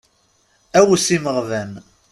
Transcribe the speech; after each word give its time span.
Awes 0.79 1.07
imeɣban. 1.15 1.71